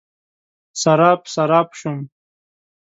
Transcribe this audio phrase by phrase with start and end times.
[0.81, 1.99] سراب، سراب شوم